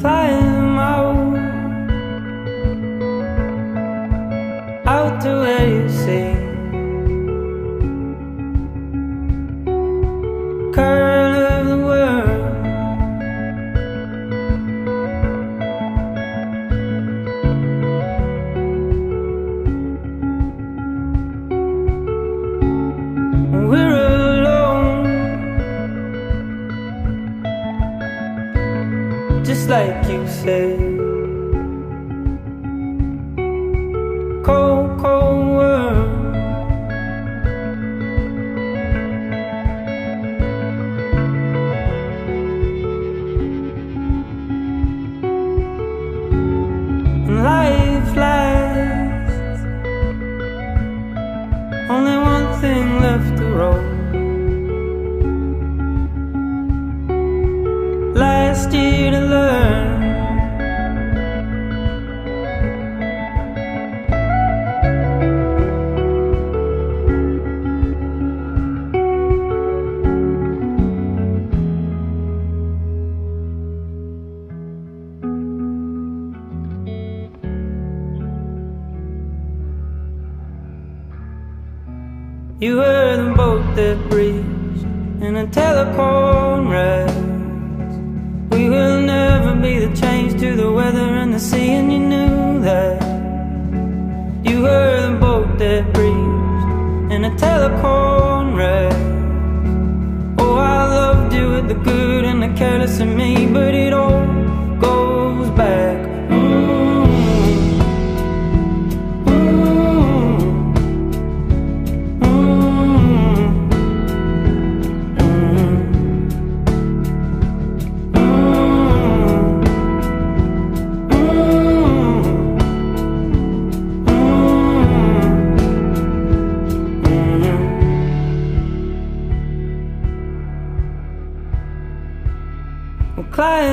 climb 0.00 0.78
out, 0.78 1.36
out 4.86 5.20
to 5.22 5.28
where 5.28 5.68
you 5.68 5.88
see. 5.88 6.37
Like 29.88 30.10
you 30.10 30.28
said. 30.28 30.87
You 82.60 82.78
were 82.78 83.16
the 83.16 83.34
boat 83.34 83.76
that 83.76 84.10
breached 84.10 84.82
in 85.22 85.36
a 85.36 85.46
telephone 85.46 86.66
rides. 86.66 87.14
We 88.50 88.68
will 88.68 89.00
never 89.00 89.54
be 89.54 89.78
the 89.78 89.94
change 89.94 90.40
to 90.40 90.56
the 90.56 90.72
weather 90.72 91.08
and 91.22 91.32
the 91.32 91.38
sea, 91.38 91.70
and 91.74 91.92
you 91.92 92.00
knew 92.00 92.60
that. 92.62 93.00
You 94.44 94.62
were 94.62 95.08
the 95.08 95.16
boat 95.20 95.56
that 95.60 95.92
breached 95.92 97.12
in 97.12 97.26
a 97.26 97.38
telephone 97.38 98.56
ride. 98.56 100.40
Oh, 100.40 100.56
I 100.56 100.82
loved 100.86 101.34
you 101.34 101.52
with 101.52 101.68
the 101.68 101.74
good 101.74 102.24
and 102.24 102.42
the 102.42 102.52
careless 102.58 102.98
in 102.98 103.16
me, 103.16 103.46
but 103.46 103.72
it 103.72 103.92
all 103.92 104.17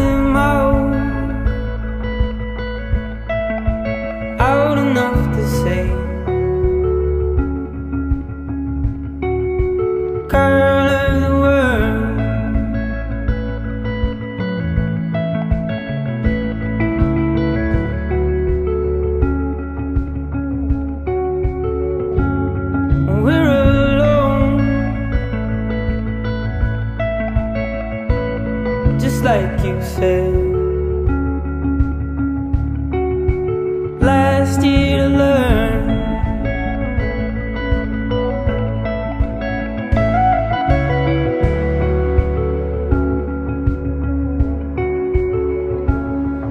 climb 0.00 0.99
you 29.70 29.82
said. 29.82 30.34
Last 34.00 34.62
year 34.62 34.98
to 34.98 35.08
learn. 35.22 35.80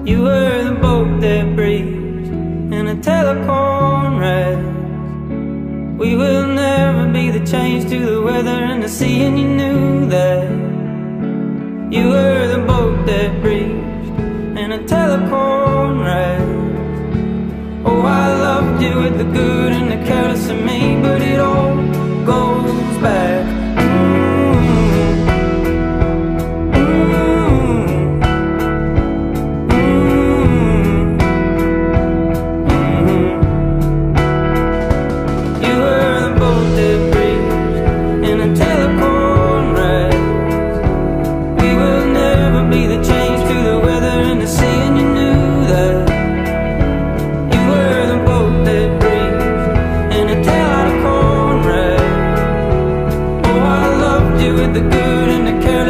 You 0.07 0.23
were 0.23 0.63
the 0.69 0.75
boat 0.85 1.19
that 1.21 1.55
breached 1.55 2.29
in 2.77 2.87
a 2.87 2.97
telephone 3.01 4.17
ride. 4.23 4.63
We 5.99 6.15
will 6.15 6.47
never 6.47 7.11
be 7.11 7.29
the 7.31 7.45
change 7.45 7.89
to 7.89 7.99
the 8.13 8.21
weather 8.21 8.59
and 8.71 8.81
the 8.81 8.89
sea, 8.89 9.23
and 9.23 9.37
you 9.39 9.47
knew 9.47 10.09
that. 10.09 10.18
You 18.81 18.95
with 18.95 19.17
the 19.17 19.23
good 19.23 19.73
and 19.73 19.91
the 19.91 19.97
careless 20.07 20.47
in 20.47 20.65
me, 20.65 21.01
but 21.01 21.21
it 21.21 21.39
all 21.39 21.48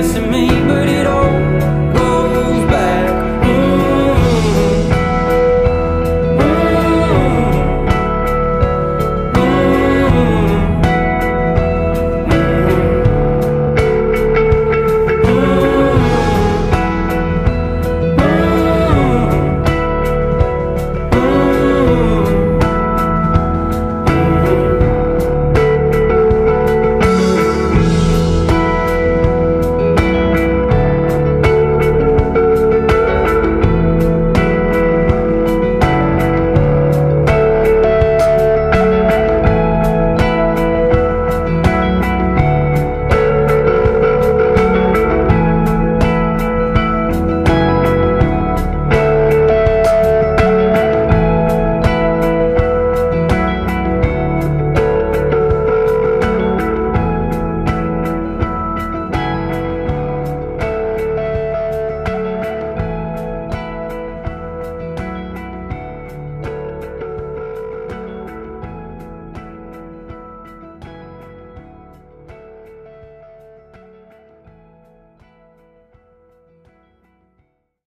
jealous 0.01 0.17
me, 0.31 0.47
but 0.47 0.87
it 0.87 1.05
all 1.05 1.28